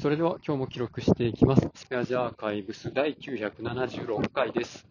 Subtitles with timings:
[0.00, 1.70] それでは今日も記録していきます。
[1.74, 4.86] スペアジアーカイブス第976回です。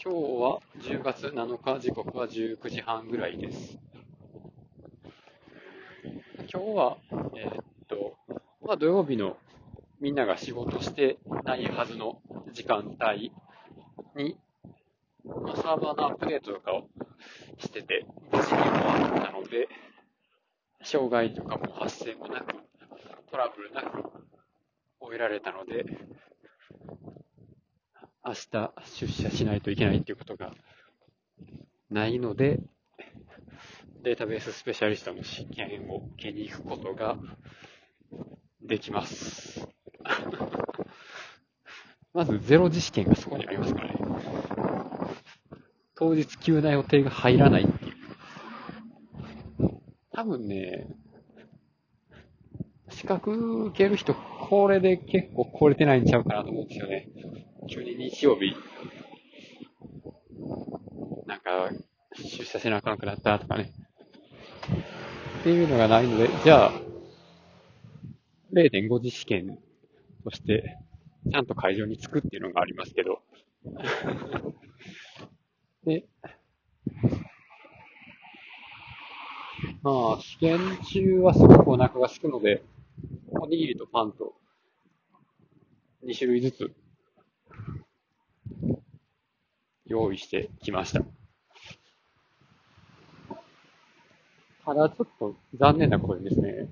[0.00, 3.76] 今日は10月7日、時刻は19時半ぐらいです。
[6.38, 6.96] 今日は、
[7.34, 8.14] えーっと、
[8.64, 9.36] まあ土曜日の
[9.98, 12.22] みんなが仕事してないはずの
[12.52, 13.32] 時間帯
[14.14, 14.38] に、
[15.24, 16.86] まあ、サーバーのアップデートとかを
[17.58, 19.68] してて、無事に終わったので、
[20.84, 22.54] 障害とかも発生もなく、
[23.34, 23.98] トラブルなく
[25.00, 25.84] 終えられたので、
[28.24, 30.52] 明日出社しないといけないっていうことが
[31.90, 32.60] ないので、
[34.04, 37.18] データベーススペシャリストの試験を受けに行くことが
[38.62, 39.68] できます。
[42.14, 43.98] まずゼロ次試験がそこにありますからね。
[45.96, 47.94] 当日急な予定が入らないっていう。
[50.12, 50.86] 多分ね、
[53.04, 57.06] 資格受ける人、これで結構来れてないんちゃうかなと思うんですよね。
[57.68, 58.56] 急に日曜日、
[61.26, 61.68] なんか、
[62.16, 63.74] 出社しなあかんくなったとかね。
[65.40, 66.72] っていうのがないので、じゃあ、
[68.54, 69.58] 0.5次試験
[70.24, 70.78] として、
[71.30, 73.20] ちゃんと会場に着くっていうのがありますけど。
[75.84, 76.06] で、
[79.82, 80.58] まあ、試験
[80.90, 82.62] 中はすごくお腹が空くので、
[83.44, 84.32] おにぎりとパンと
[86.02, 86.72] 2種類ずつ
[89.84, 91.02] 用意してきました。
[94.64, 96.70] ただちょっと残念なことにですね、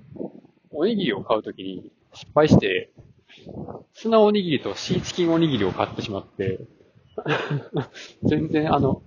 [0.71, 2.91] おにぎりを買うときに失敗して、
[3.93, 6.59] ツナおにぎりとシーチキンおにぎりを買ってしまって、
[8.25, 9.03] 全然あの、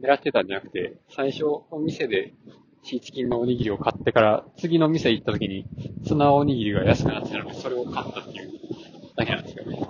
[0.00, 2.34] 狙ってたんじゃなくて、最初お店で
[2.82, 5.66] シーチキンのおにぎりを買ってから、次の店行った時に
[6.06, 8.50] ツナおにぎりが安くなってたので、それを買ったっていう
[9.16, 9.86] だけなんですけどね。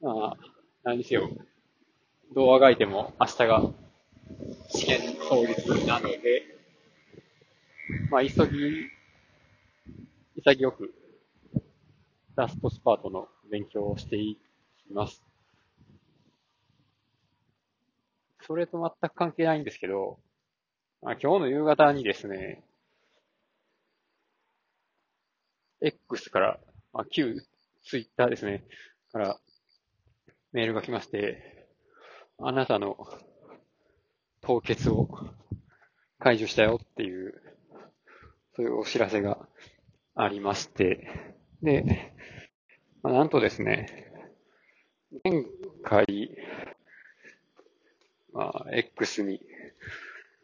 [0.00, 0.36] まあ、
[0.84, 1.30] 何にせよ、
[2.34, 3.62] どうあがいても明日が
[4.70, 6.20] 試験当日なので、
[8.10, 8.88] まあ、急ぎ、
[10.36, 10.94] 潔く、
[12.36, 14.38] ラストスパートの勉強をしてい
[14.86, 15.22] きます。
[18.40, 20.18] それと全く関係ないんですけど、
[21.04, 22.62] あ、今日の夕方にですね、
[25.80, 26.60] X から、
[26.92, 27.42] あ、旧
[27.82, 28.64] Twitter ですね、
[29.10, 29.40] から
[30.52, 31.66] メールが来まして、
[32.38, 32.96] あなたの
[34.42, 35.08] 凍結を
[36.20, 37.34] 解除したよっていう、
[38.54, 39.48] そういうお知らせが
[40.14, 42.12] ありまして、で、
[43.02, 44.12] まあ、なんとですね、
[45.24, 45.44] 前
[45.82, 46.30] 回、
[48.32, 49.40] まあ、X に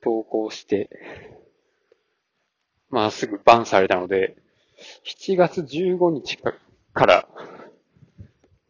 [0.02, 0.90] 投稿して、
[2.90, 4.36] まあ、すぐバンされたので、
[5.04, 6.54] 7月15日か
[6.92, 7.28] から、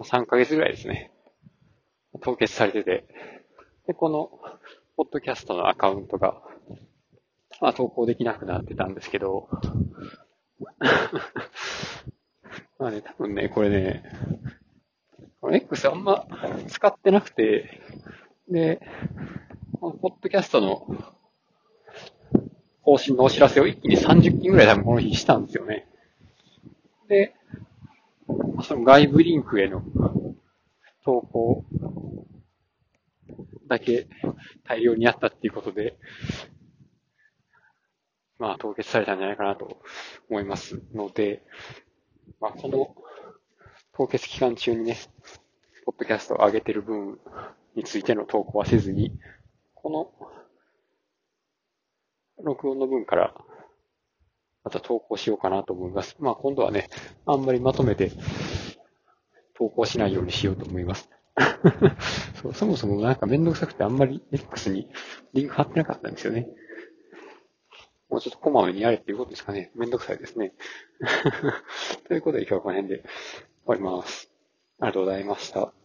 [0.01, 1.13] 3ヶ月ぐらいですね、
[2.21, 3.05] 凍結されてて、
[3.87, 4.31] で、この、
[4.97, 6.43] ポッドキャストのアカウントが、
[7.61, 9.49] まあ、投稿できなくなってたんですけど、
[12.79, 14.03] まあね、多分ね、これね、
[15.41, 16.27] この X あんま
[16.69, 17.81] 使ってなくて、
[18.49, 18.81] で、
[19.81, 20.87] このポッドキャストの
[22.89, 25.87] 更新のお知らせを一気に30件ぐらい多分この日したんですよね。
[27.07, 27.35] で、
[28.63, 29.83] その外部リンクへの
[31.05, 31.67] 投稿
[33.67, 34.09] だけ
[34.65, 35.99] 大量にあったっていうことで、
[38.39, 39.83] まあ凍結されたんじゃないかなと
[40.31, 41.43] 思いますので、
[42.41, 42.95] まあこの
[43.93, 44.97] 凍結期間中にね、
[45.85, 47.19] ポッドキャストを上げてる分
[47.75, 49.13] についての投稿はせずに、
[49.75, 50.38] この
[52.43, 53.35] 録音の分から
[54.65, 56.17] また投稿しようかなと思います。
[56.19, 56.89] まあ今度はね、
[57.27, 58.13] あんまりまとめて
[59.55, 61.11] 投稿しないようにしようと思います。
[62.43, 64.91] そうそもそもなんかめんどくさくてあんまり X に
[65.35, 66.49] リンク貼ってなかったんですよね。
[68.09, 69.71] もうちょっとこまめにやれっていうことですかね。
[69.75, 70.55] めんどくさいですね。
[72.09, 73.09] ということで今日はこの辺で終
[73.67, 74.31] わります。
[74.81, 75.78] ありがとうございました。